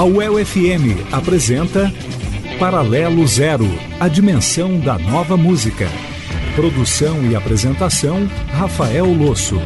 [0.00, 1.92] A UEL FM apresenta
[2.58, 3.66] Paralelo Zero,
[4.00, 5.86] a dimensão da nova música.
[6.54, 9.60] Produção e apresentação, Rafael Losso.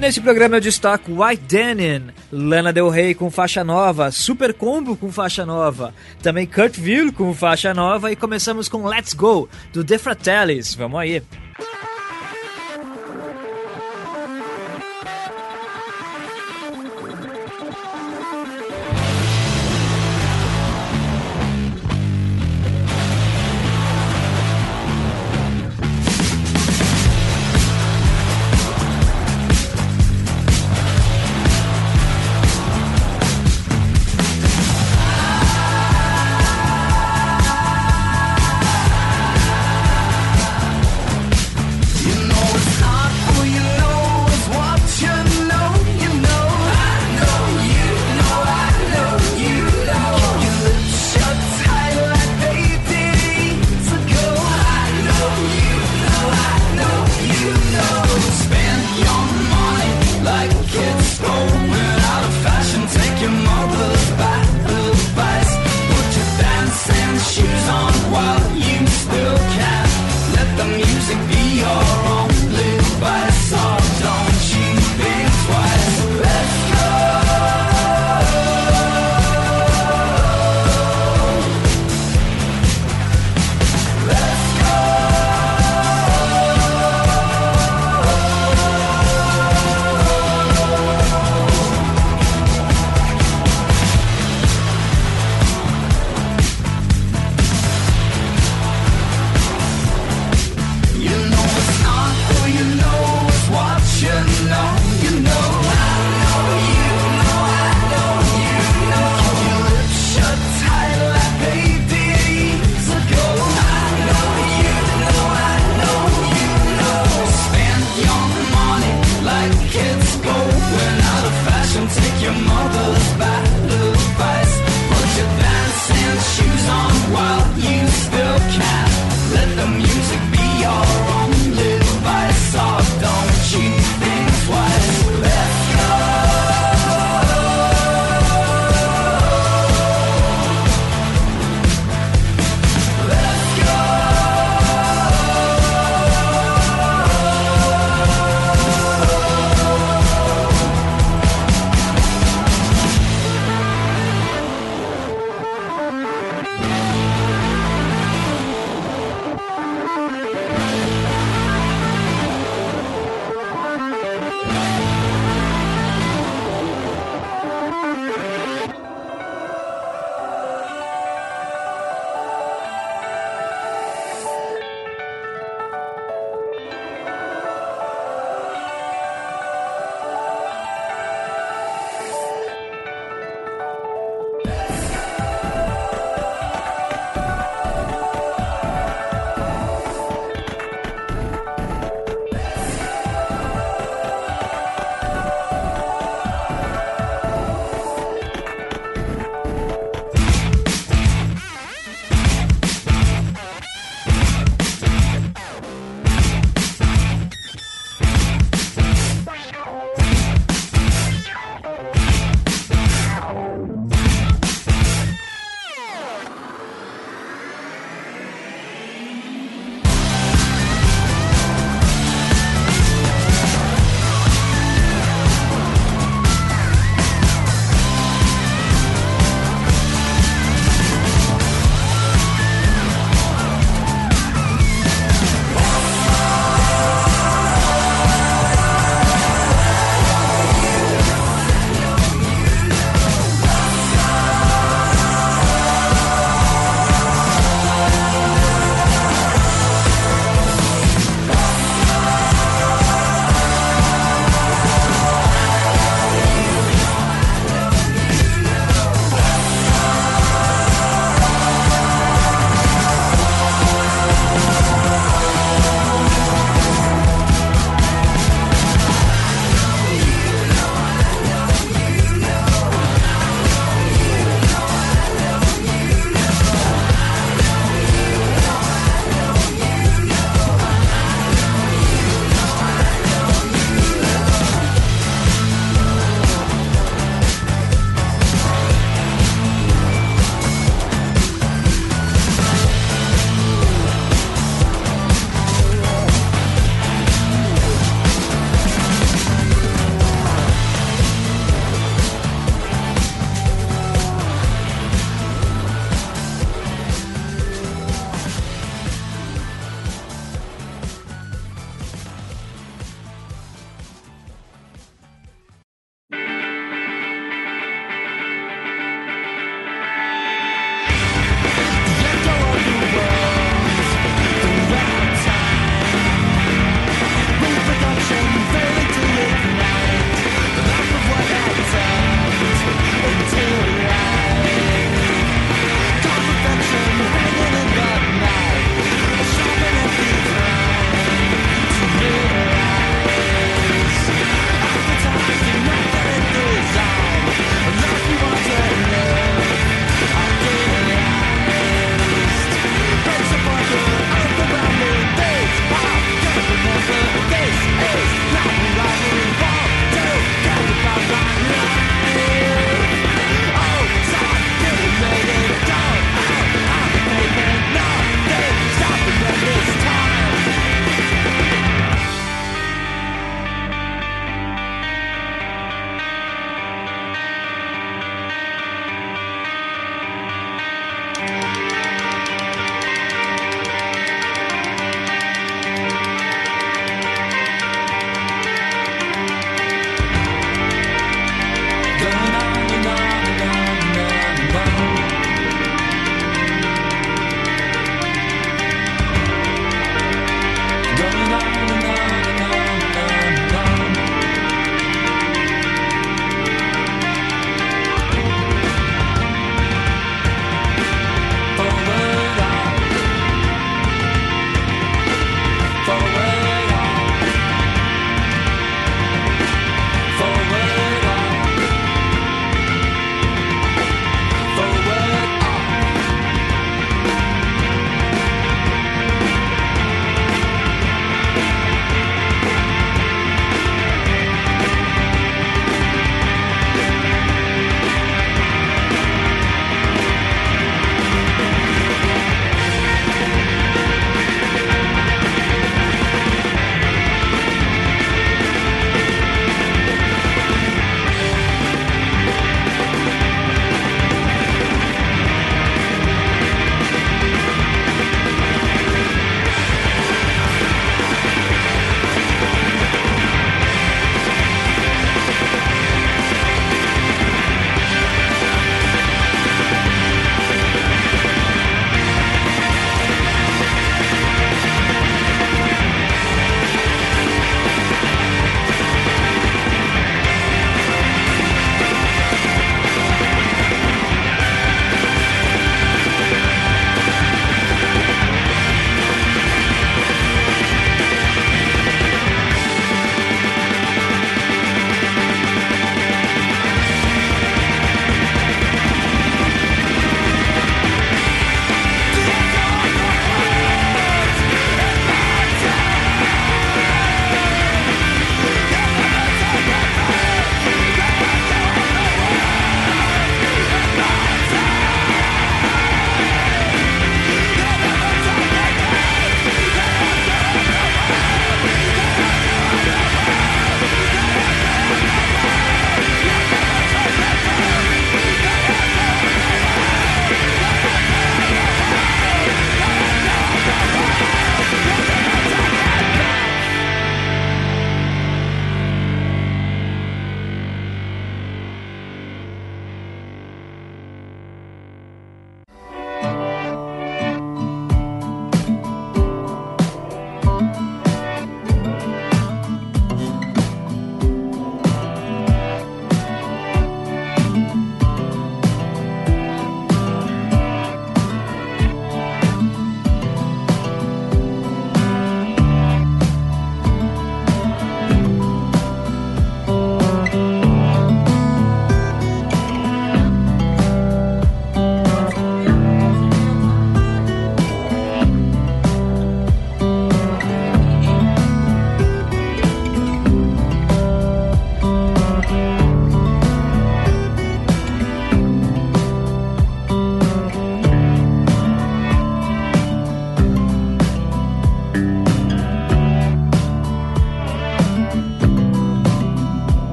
[0.00, 5.12] Neste programa eu destaco White Denim, Lana Del Rey com faixa nova, Super Combo com
[5.12, 5.92] faixa nova,
[6.22, 10.74] também Kurt Ville com faixa nova e começamos com Let's Go, do The Fratellis.
[10.74, 11.22] Vamos aí.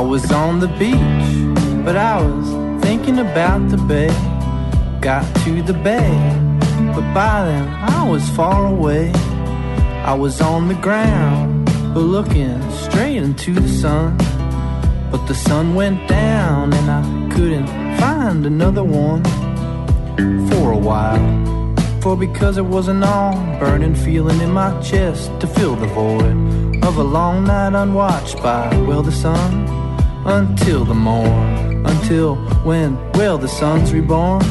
[0.00, 4.08] I was on the beach, but I was thinking about the bay.
[5.02, 6.10] Got to the bay,
[6.94, 9.12] but by then I was far away.
[10.02, 14.16] I was on the ground, but looking straight into the sun.
[15.10, 17.66] But the sun went down, and I couldn't
[17.98, 19.22] find another one
[20.48, 21.28] for a while.
[22.00, 26.82] For because it was an all burning feeling in my chest to fill the void
[26.82, 29.79] of a long night unwatched by, well, the sun
[30.30, 31.84] until the morn.
[31.86, 34.44] Until when, well, the sun's reborn.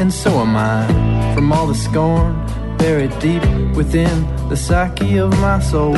[0.00, 0.86] And so am I
[1.34, 2.34] from all the scorn
[2.76, 3.42] buried deep
[3.76, 5.96] within the psyche of my soul.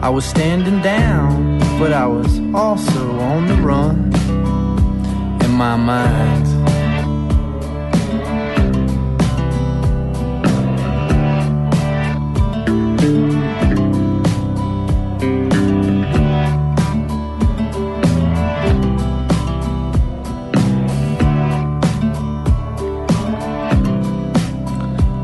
[0.00, 4.12] I was standing down, but I was also on the run
[5.44, 6.46] in my mind.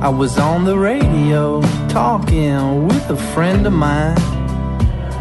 [0.04, 4.14] I was on the radio talking with a friend of mine.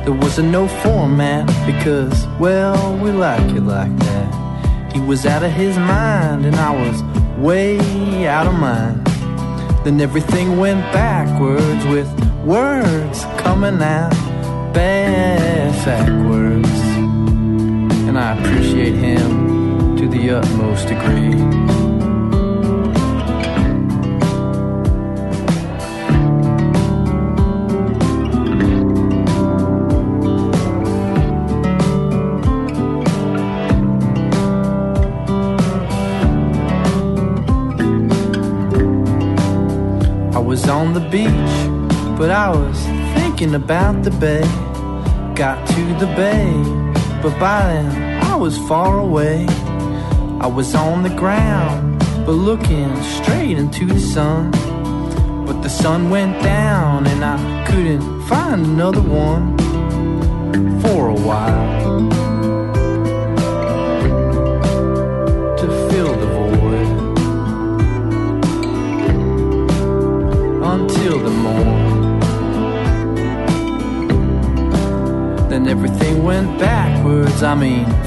[0.04, 4.92] There was a no format because, well, we like it like that.
[4.94, 7.02] He was out of his mind and I was
[7.38, 9.02] way out of mine.
[9.86, 12.10] Then everything went backwards with
[12.44, 14.12] words coming out
[14.74, 16.68] backwards.
[18.10, 21.73] And I appreciate him to the utmost degree.
[40.64, 42.80] Was on the beach, but I was
[43.20, 44.44] thinking about the bay.
[45.36, 46.54] Got to the bay,
[47.22, 49.46] but by then I was far away.
[50.40, 54.52] I was on the ground, but looking straight into the sun.
[55.46, 59.58] But the sun went down, and I couldn't find another one
[60.82, 61.83] for a while.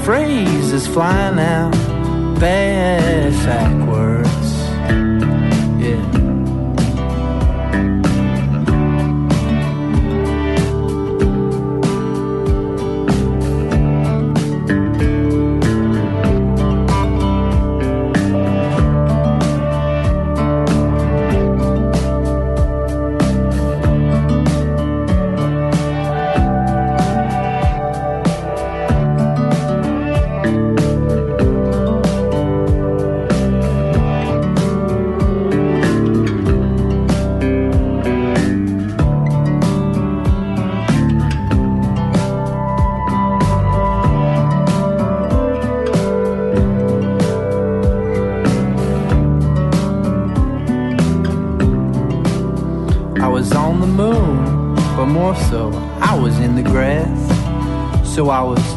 [0.06, 1.72] phrase is flying out
[2.38, 3.06] bad.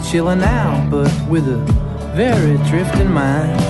[0.10, 1.58] Chilling out, but with a
[2.16, 3.62] very drifting mind.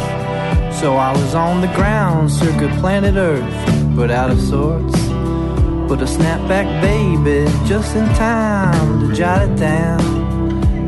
[0.73, 3.43] So I was on the ground, circa planet Earth,
[3.93, 4.97] but out of sorts.
[5.89, 9.99] But a snapback baby just in time to jot it down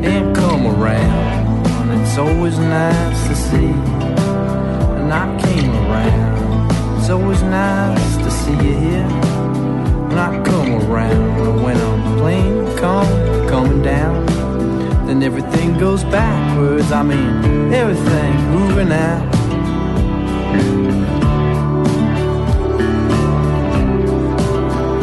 [0.02, 2.00] and come around.
[2.00, 3.74] It's always nice to see.
[5.00, 6.98] And I came around.
[6.98, 9.10] It's always nice to see you here.
[10.10, 14.21] And I come around when I'm plane come coming down
[15.12, 16.90] then everything goes backwards.
[16.90, 19.30] I mean, everything moving out.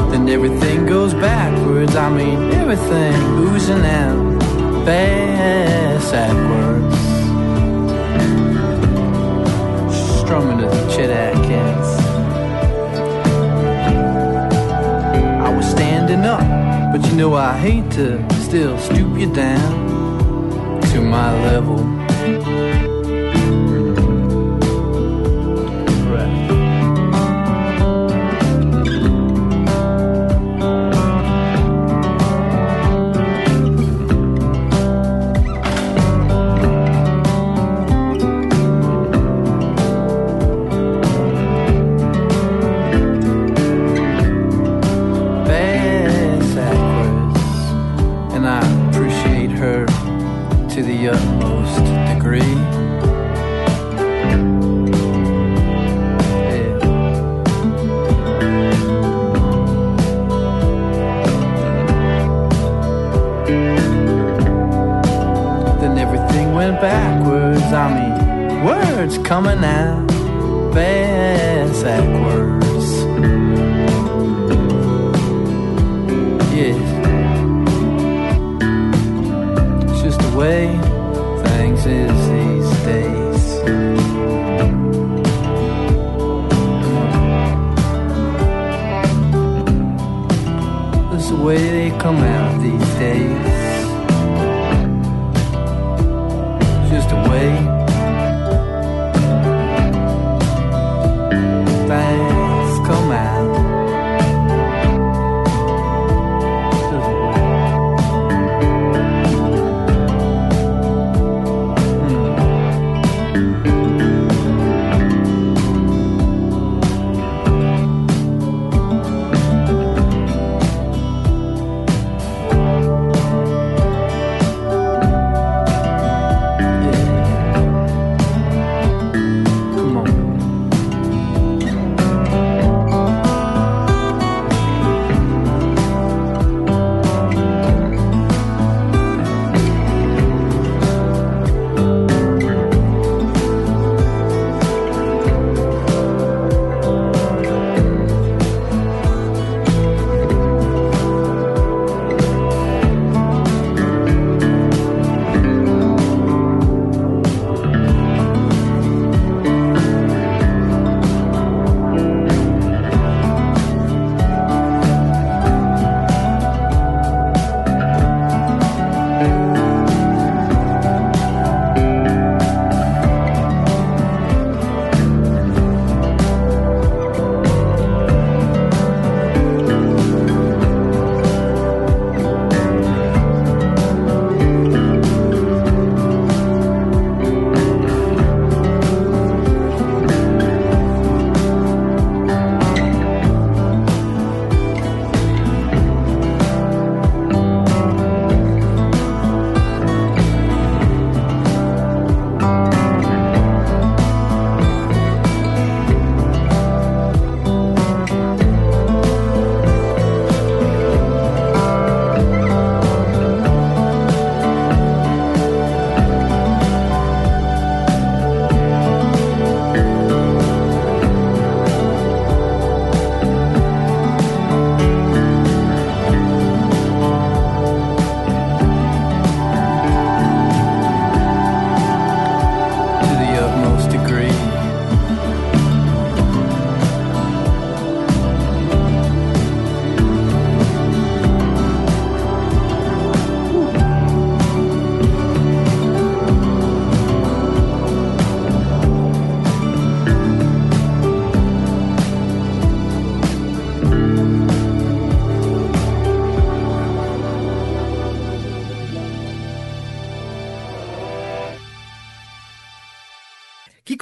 [0.09, 1.95] Then everything goes backwards.
[1.95, 4.39] I mean, everything oozing out.
[4.83, 5.75] Backwards.
[10.21, 11.89] Strumming to Chet Atkins.
[15.45, 16.41] I was standing up,
[16.91, 19.88] but you know I hate to still stoop you down
[21.09, 22.78] my level.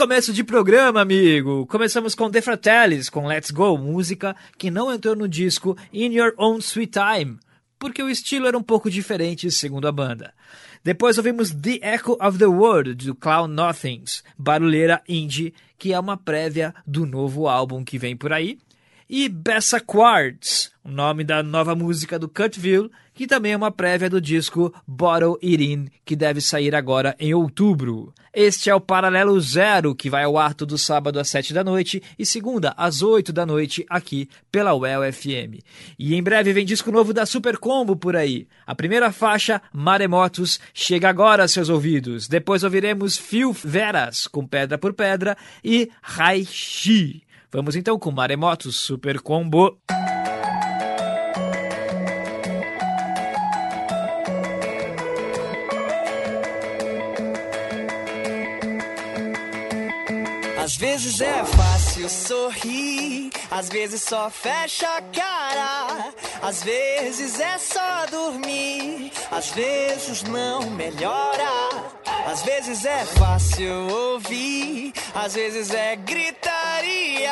[0.08, 1.68] Começo de programa, amigo!
[1.68, 6.34] Começamos com The Fratellis, com Let's Go, música que não entrou no disco In Your
[6.38, 7.38] Own Sweet Time,
[7.78, 10.34] porque o estilo era um pouco diferente, segundo a banda.
[10.82, 16.16] Depois ouvimos The Echo of the World, do Clown Nothings, barulheira indie, que é uma
[16.16, 18.60] prévia do novo álbum que vem por aí.
[19.10, 24.08] E Bessa Quartz, o nome da nova música do Cutville, que também é uma prévia
[24.08, 28.14] do disco Bottle It In, que deve sair agora em outubro.
[28.32, 32.02] Este é o Paralelo Zero, que vai ao ar todo sábado às 7 da noite
[32.20, 35.64] e segunda às 8 da noite aqui pela UEL FM.
[35.98, 38.48] E em breve vem disco novo da Super Combo por aí.
[38.68, 42.28] A primeira faixa, Maremotos, chega agora aos seus ouvidos.
[42.28, 47.24] Depois ouviremos Phil Veras, com Pedra por Pedra, e Raishi.
[47.52, 49.76] Vamos então com Maremotos Super Combo.
[60.68, 68.06] Às vezes é fácil sorrir, às vezes só fecha a cara, às vezes é só
[68.12, 71.48] dormir, às vezes não melhora.
[72.30, 77.32] Às vezes é fácil ouvir, às vezes é gritaria,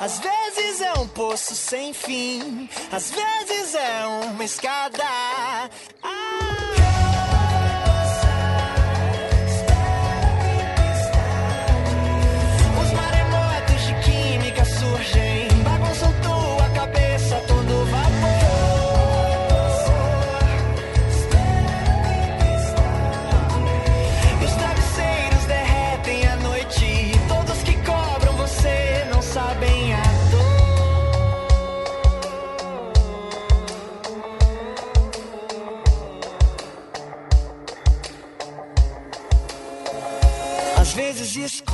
[0.00, 5.04] às vezes é um poço sem fim, às vezes é uma escada.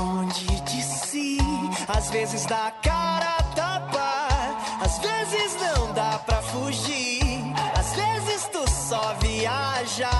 [0.00, 1.38] Esconde de si,
[1.86, 7.42] às vezes dá cara a tapa, às vezes não dá pra fugir,
[7.78, 10.19] às vezes tu só viaja.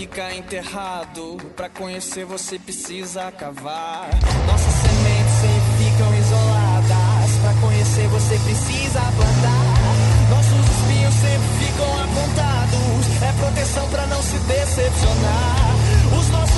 [0.00, 1.36] Fica enterrado.
[1.54, 4.08] Pra conhecer você precisa cavar.
[4.46, 7.30] Nossas sementes sempre ficam isoladas.
[7.42, 10.30] Pra conhecer você precisa plantar.
[10.30, 13.22] Nossos espinhos sempre ficam apontados.
[13.22, 15.74] É proteção pra não se decepcionar.
[16.18, 16.49] Os nossos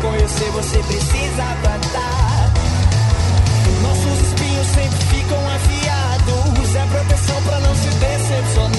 [0.00, 2.52] conhecer você precisa plantar.
[3.82, 6.74] Nossos espinhos sempre ficam afiados.
[6.74, 8.69] É proteção pra não se decepcionar.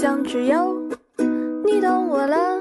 [0.00, 0.80] 想只有
[1.64, 2.57] 你懂我了。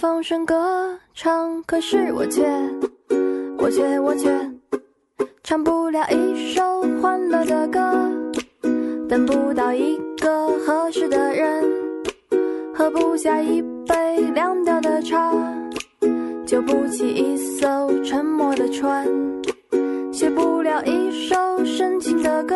[0.00, 2.46] 放声歌唱，可是我却，
[3.58, 4.30] 我却，我却
[5.42, 6.62] 唱不了一首
[7.02, 7.80] 欢乐的歌，
[9.08, 11.64] 等不到一个合适的人，
[12.72, 13.60] 喝不下一。
[13.88, 15.32] 杯凉掉的茶，
[16.44, 19.08] 救不起一艘沉没的船，
[20.12, 21.34] 写不了一首
[21.64, 22.54] 深情的歌，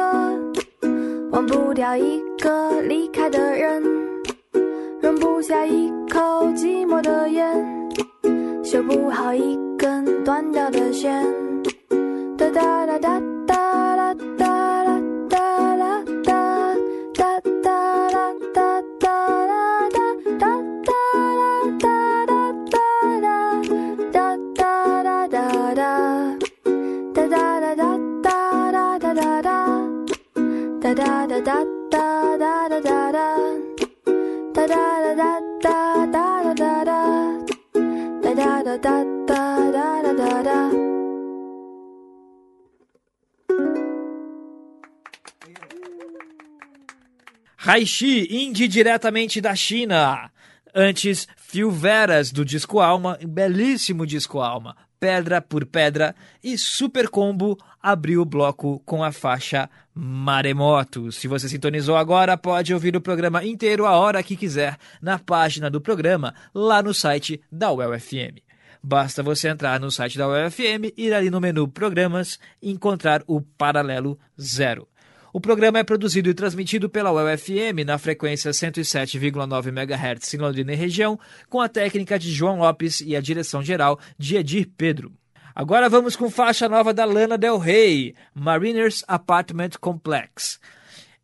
[1.30, 3.82] 忘不掉一个离开的人，
[5.22, 7.44] 不下一口寂寞的烟，
[8.64, 11.24] 修不好一根断掉的弦。
[12.36, 13.81] 哒哒哒哒哒
[47.64, 50.32] Raishi, indie diretamente da China.
[50.74, 56.12] Antes, Phil Veras, do disco Alma, belíssimo disco Alma, Pedra por Pedra.
[56.42, 61.12] E Super Combo abriu o bloco com a faixa Maremoto.
[61.12, 65.70] Se você sintonizou agora, pode ouvir o programa inteiro a hora que quiser na página
[65.70, 68.42] do programa lá no site da UFM.
[68.82, 73.40] Basta você entrar no site da UFM, ir ali no menu Programas e encontrar o
[73.40, 74.88] Paralelo Zero.
[75.32, 80.76] O programa é produzido e transmitido pela UFM na frequência 107,9 MHz em Londrina e
[80.76, 81.18] região,
[81.48, 85.10] com a técnica de João Lopes e a direção geral de Edir Pedro.
[85.54, 90.60] Agora vamos com faixa nova da Lana Del Rey, Mariners Apartment Complex.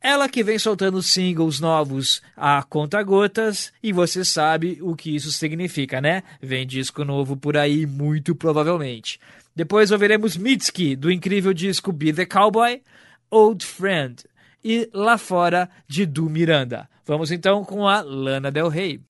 [0.01, 6.01] Ela que vem soltando singles novos a conta-gotas e você sabe o que isso significa,
[6.01, 6.23] né?
[6.41, 9.21] Vem disco novo por aí, muito provavelmente.
[9.55, 12.81] Depois ouviremos Mitski, do incrível disco Be the Cowboy,
[13.31, 14.25] Old Friend
[14.65, 16.89] e Lá Fora, de Du Miranda.
[17.07, 19.01] Vamos então com a Lana Del Rey.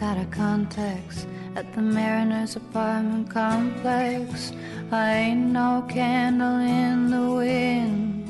[0.00, 4.52] Out of context at the Mariner's apartment complex.
[4.92, 8.28] I ain't no candle in the wind.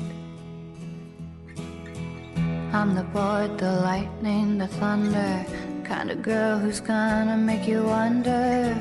[2.73, 5.45] I'm the board, the lightning, the thunder.
[5.83, 8.73] Kind of girl who's gonna make you wonder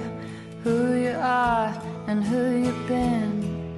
[0.64, 3.76] who you are and who you've been.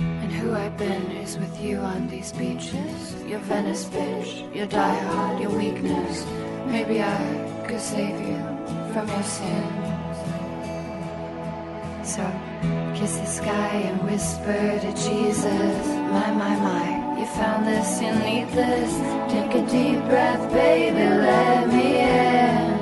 [0.00, 3.16] And who I've been is with you on these beaches.
[3.26, 6.26] Your Venice bitch, your diehard, your weakness.
[6.68, 8.38] Maybe I could save you
[8.92, 10.16] from your sins.
[12.02, 12.24] So
[12.94, 17.18] kiss the sky and whisper to Jesus, my, my, my.
[17.18, 18.92] You found this, you need this.
[19.32, 22.77] Take a deep breath, baby, let me in.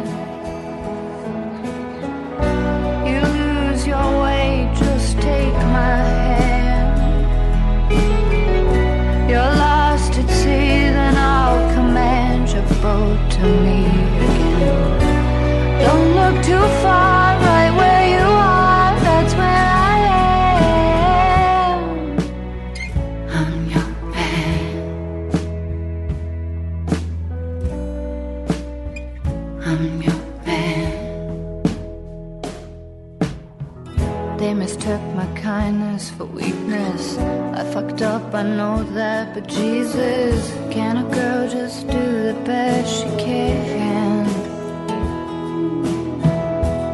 [38.37, 44.27] I know that, but Jesus, can a girl just do the best she can?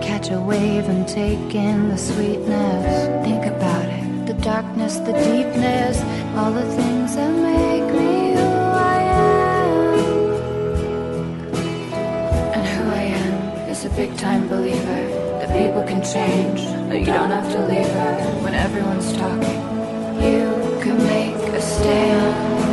[0.01, 3.27] Catch a wave and take in the sweetness.
[3.27, 6.01] Think about it the darkness, the deepness,
[6.37, 8.49] all the things that make me who
[8.95, 9.99] I am.
[12.55, 15.03] And who I am is a big time believer
[15.41, 18.15] that people can change, that you don't have to leave her
[18.45, 19.61] when everyone's talking.
[20.23, 20.52] You
[21.73, 22.72] stale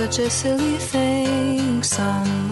[0.00, 1.82] such a silly thing.
[1.82, 2.49] Someone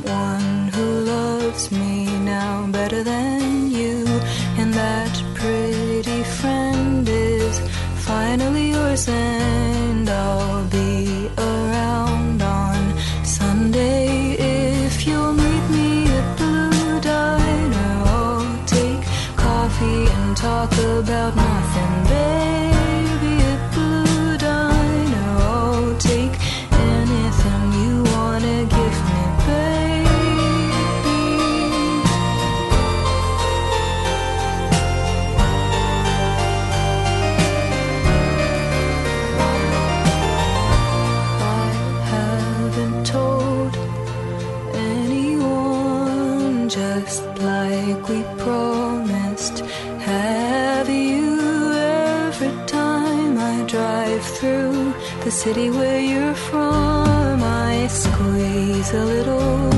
[46.68, 49.60] just like we promised.
[50.00, 54.92] Have you every time I drive through
[55.24, 57.42] the city where you're from?
[57.42, 59.70] I squeeze a little.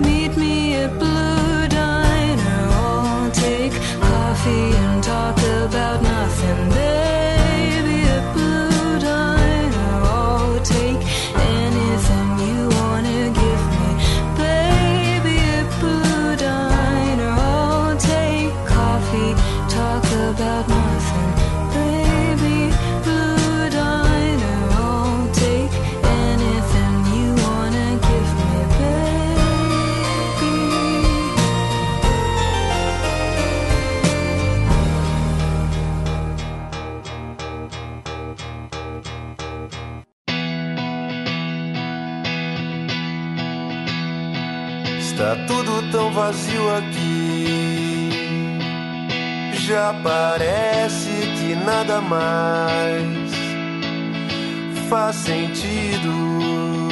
[0.00, 2.62] Meet me at Blue Diner.
[2.86, 6.69] I'll take coffee and talk about nothing,
[46.30, 48.20] vazio aqui.
[49.66, 53.30] Já parece que nada mais
[54.88, 56.88] faz sentido.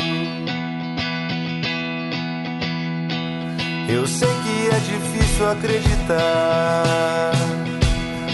[3.89, 7.33] Eu sei que é difícil acreditar,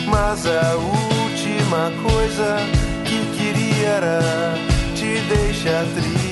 [0.08, 2.56] mas a última coisa
[3.04, 4.20] que queria era
[4.94, 6.23] te deixar triste.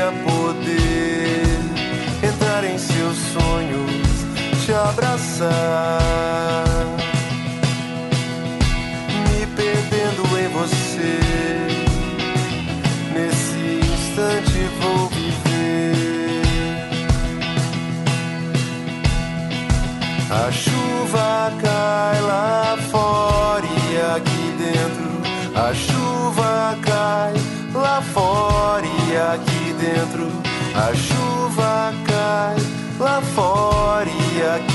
[0.00, 1.58] Queria poder
[2.26, 3.90] entrar em seus sonhos,
[4.64, 6.00] te abraçar,
[9.28, 11.20] me perdendo em você.
[13.12, 16.40] Nesse instante vou viver.
[20.30, 22.49] A chuva cai lá
[30.82, 32.56] A chuva cai
[32.98, 34.69] lá fora e aqui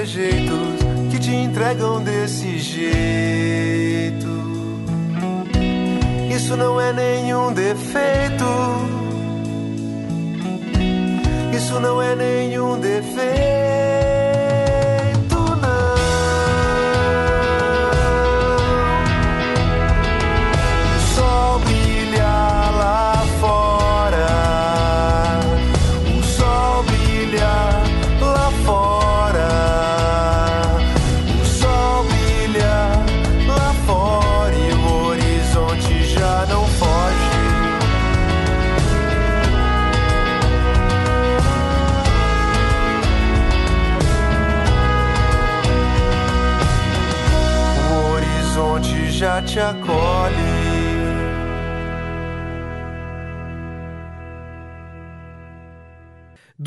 [0.00, 0.80] trejeitos
[1.10, 4.28] que te entregam desse jeito.
[6.34, 8.44] Isso não é nenhum defeito.
[11.54, 13.69] Isso não é nenhum defeito,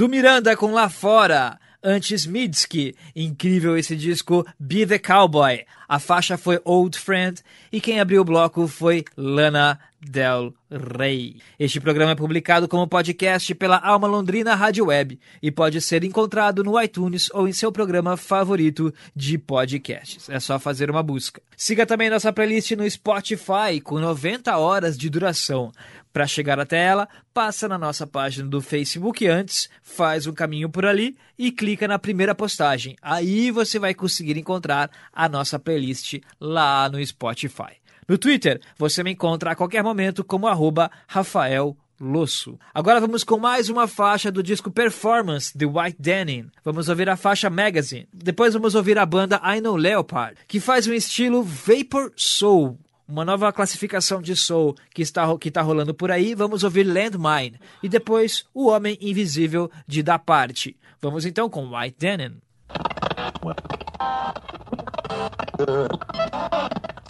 [0.03, 2.93] Do Miranda com Lá Fora, antes Midsky.
[3.15, 5.63] Incrível esse disco Be the Cowboy.
[5.87, 7.39] A faixa foi Old Friend
[7.71, 11.37] e quem abriu o bloco foi Lana Del Rey.
[11.57, 16.63] Este programa é publicado como podcast pela Alma Londrina Rádio Web e pode ser encontrado
[16.65, 20.29] no iTunes ou em seu programa favorito de podcasts.
[20.29, 21.41] É só fazer uma busca.
[21.55, 25.71] Siga também nossa playlist no Spotify com 90 horas de duração.
[26.13, 30.85] Para chegar até ela, passa na nossa página do Facebook antes, faz um caminho por
[30.85, 32.95] ali e clica na primeira postagem.
[33.01, 37.81] Aí você vai conseguir encontrar a nossa playlist lá no Spotify.
[38.07, 42.59] No Twitter, você me encontra a qualquer momento como arroba Rafael Losso.
[42.73, 46.51] Agora vamos com mais uma faixa do disco Performance, The White Denim.
[46.63, 48.07] Vamos ouvir a faixa Magazine.
[48.13, 52.77] Depois vamos ouvir a banda I Know Leopard, que faz um estilo Vapor Soul.
[53.07, 56.33] Uma nova classificação de soul que está, que está rolando por aí.
[56.33, 57.59] Vamos ouvir Landmine.
[57.81, 60.77] E depois O Homem Invisível de Da Parte.
[61.01, 62.41] Vamos então com White Denim.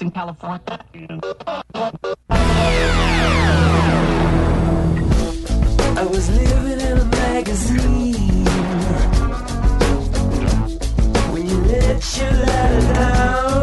[0.02, 0.60] in California.
[5.96, 8.46] I was living in a magazine
[11.32, 13.62] when you let your ladder down,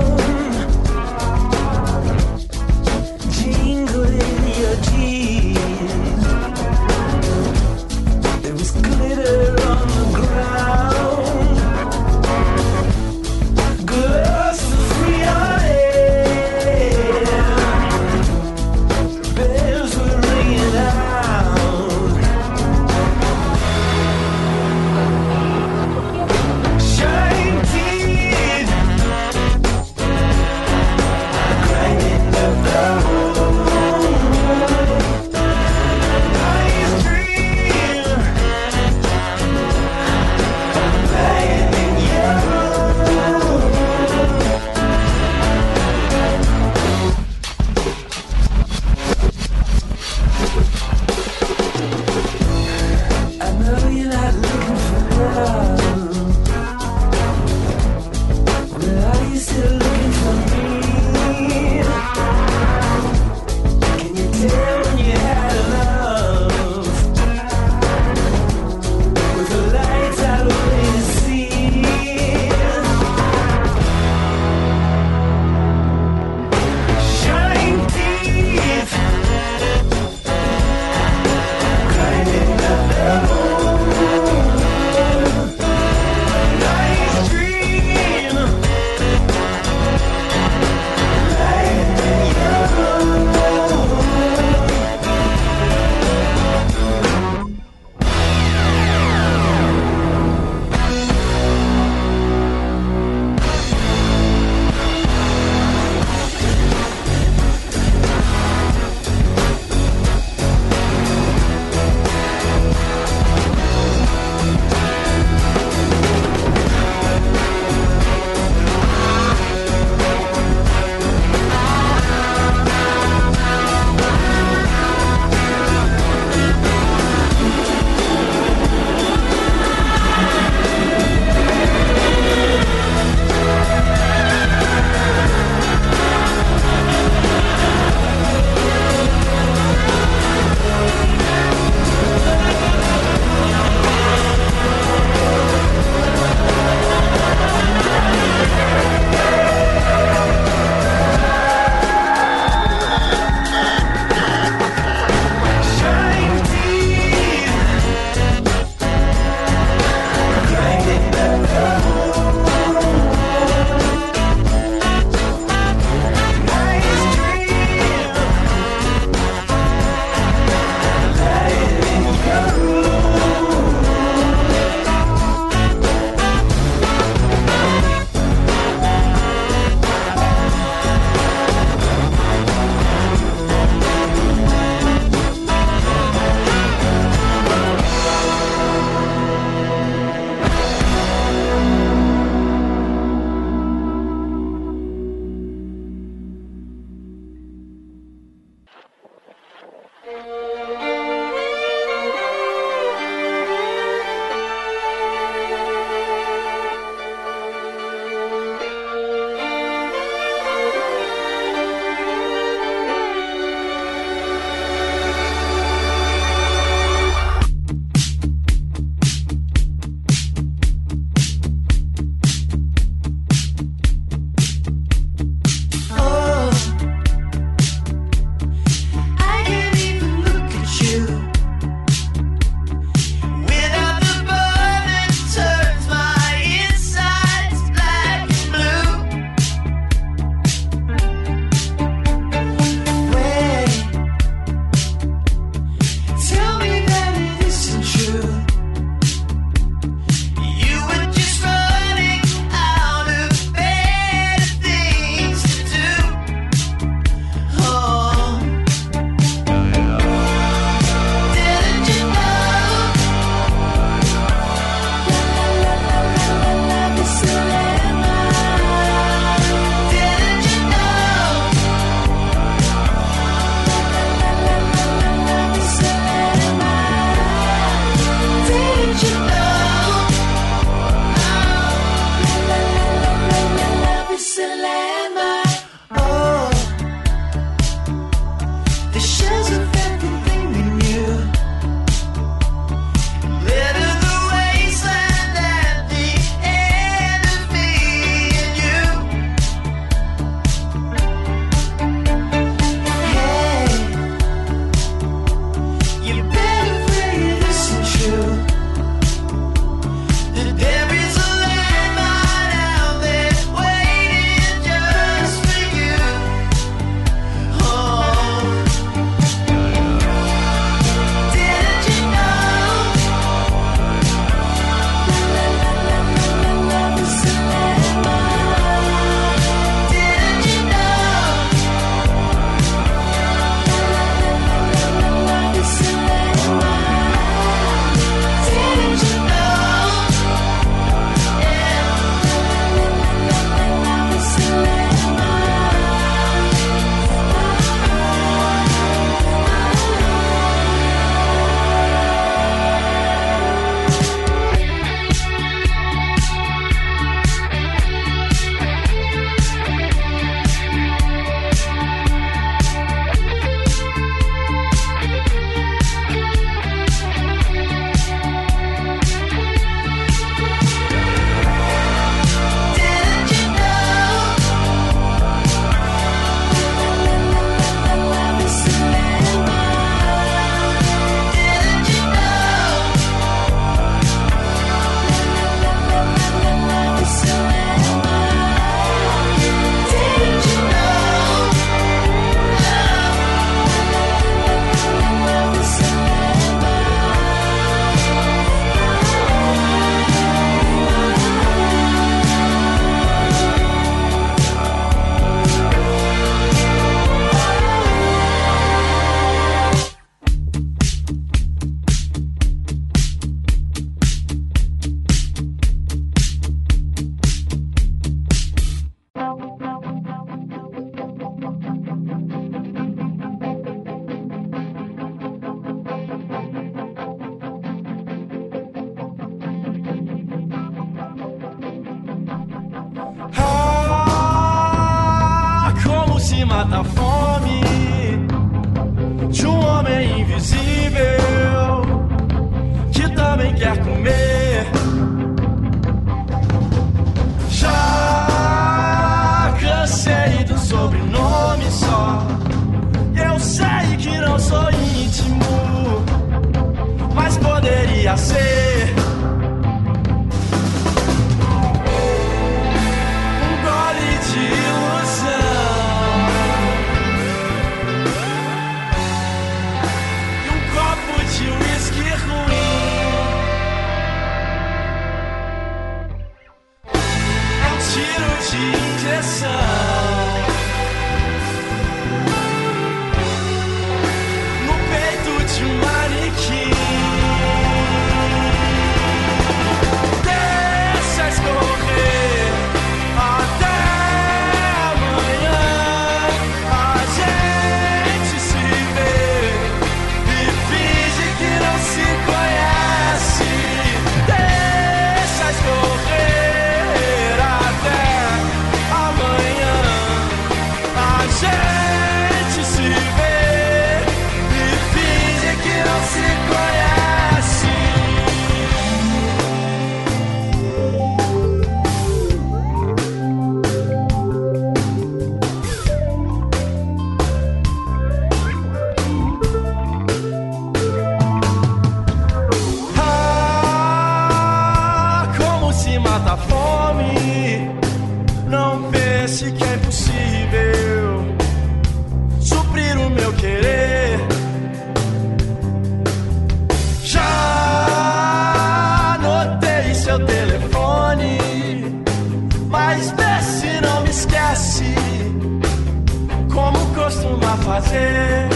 [557.80, 558.49] hacer.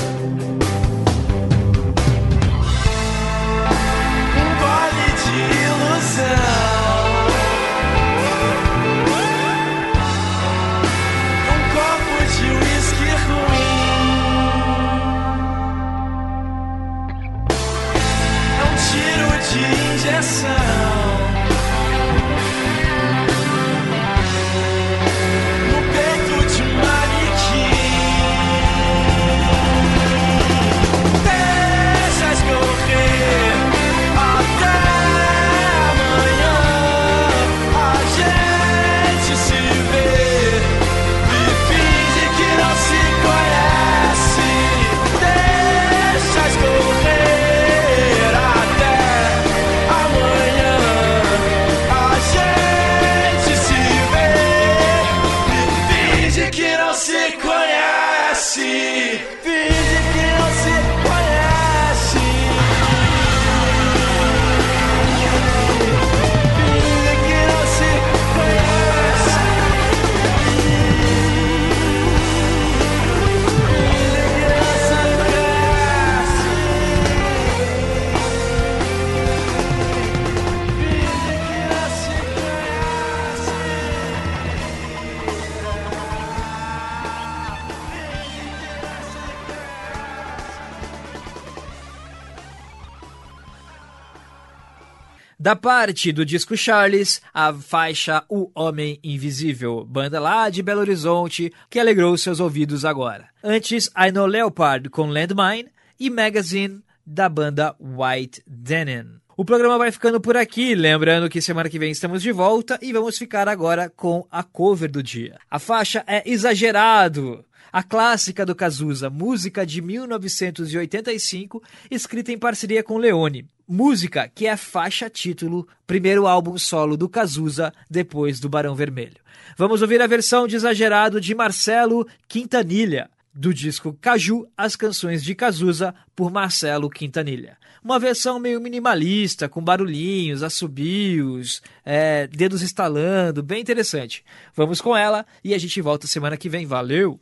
[95.45, 101.53] Da parte do disco Charles, a faixa O Homem Invisível, banda lá de Belo Horizonte,
[101.69, 103.29] que alegrou seus ouvidos agora.
[103.43, 105.69] Antes, I Know Leopard com Landmine
[106.01, 109.21] e Magazine da banda White Denim.
[109.37, 112.91] O programa vai ficando por aqui, lembrando que semana que vem estamos de volta e
[112.91, 115.37] vamos ficar agora com a cover do dia.
[115.51, 117.45] A faixa é Exagerado,
[117.75, 121.61] a clássica do Cazuza, música de 1985,
[121.91, 123.49] escrita em parceria com Leone.
[123.67, 129.17] Música que é faixa título, primeiro álbum solo do Cazuza depois do Barão Vermelho.
[129.59, 135.35] Vamos ouvir a versão de Exagerado de Marcelo Quintanilha, do disco Caju, as canções de
[135.35, 137.59] Cazuza, por Marcelo Quintanilha.
[137.83, 144.25] Uma versão meio minimalista, com barulhinhos, assobios, é, dedos estalando, bem interessante.
[144.55, 146.67] Vamos com ela e a gente volta semana que vem.
[146.67, 147.19] Valeu!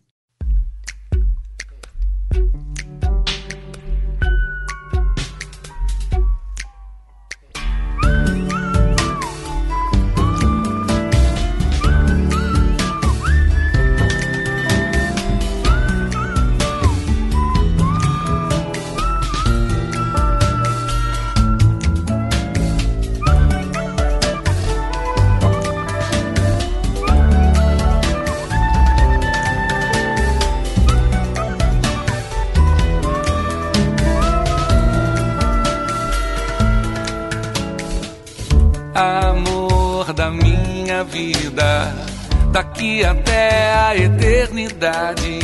[2.32, 2.71] Mm-hmm.
[42.82, 45.38] Daqui até a eternidade.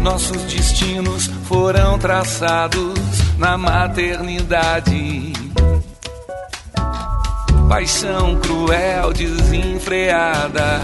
[0.00, 2.98] Nossos destinos foram traçados
[3.36, 5.34] na maternidade.
[7.68, 10.80] paixão cruel, desenfreada.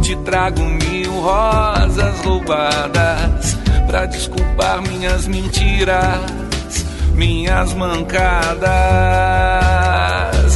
[0.00, 3.56] Te trago mil rosas roubadas
[3.86, 8.62] pra desculpar minhas mentiras, minhas mancadas.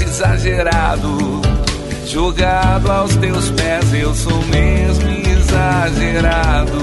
[0.00, 1.45] Exagerado,
[2.07, 6.78] jogado aos teus pés, eu sou mesmo exagerado.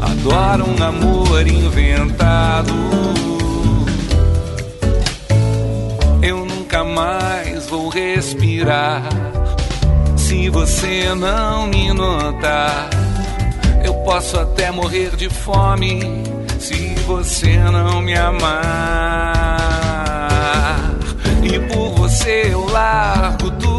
[0.00, 2.72] Adoro um amor inventado.
[6.20, 9.02] Eu nunca mais vou respirar
[10.16, 12.90] se você não me notar.
[13.84, 16.00] Eu posso até morrer de fome
[16.58, 19.62] se você não me amar.
[21.42, 23.71] E por você eu largo tudo,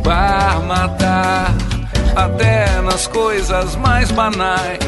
[0.00, 1.54] roubar, matar,
[2.16, 4.78] até nas coisas mais banais.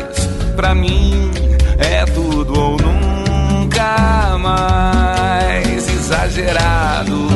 [0.56, 1.30] Pra mim
[1.78, 7.28] é tudo ou nunca mais exagerado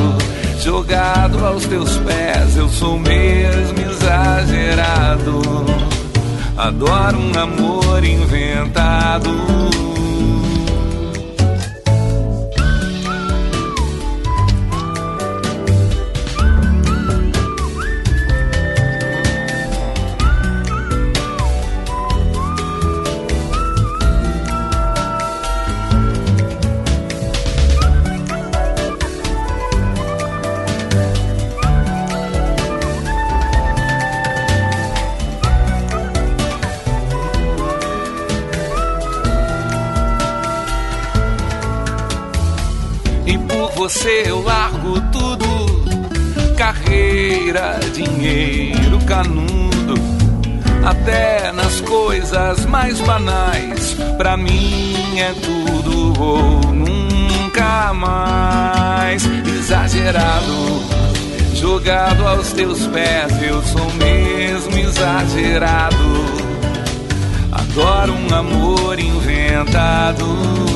[0.63, 2.57] jogado aos teus pés.
[2.57, 5.41] Eu sou mesmo exagerado.
[6.57, 9.29] Adoro um amor inventado.
[43.77, 45.45] Você eu largo tudo:
[46.57, 49.93] carreira, dinheiro, canudo.
[50.83, 59.23] Até nas coisas mais banais, pra mim é tudo ou nunca mais.
[59.45, 60.81] Exagerado,
[61.53, 65.95] jogado aos teus pés, eu sou mesmo exagerado.
[67.51, 70.66] Adoro um amor inventado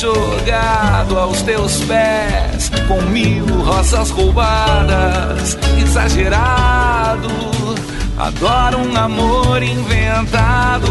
[0.00, 7.28] jogado aos teus pés com mil rosas roubadas, exagerado.
[8.18, 10.88] Adoro um amor inventado.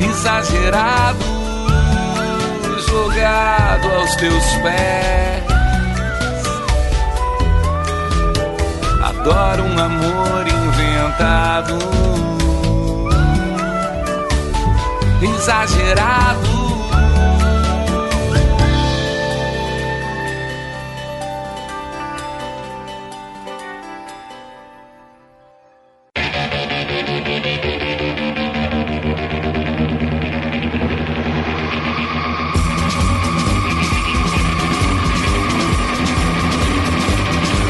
[0.00, 1.24] Exagerado,
[2.88, 5.44] jogado aos teus pés.
[9.02, 12.37] Adoro um amor inventado
[15.22, 16.47] exagerado.